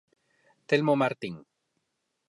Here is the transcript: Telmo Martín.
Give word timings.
Telmo 0.69 0.93
Martín. 1.03 1.35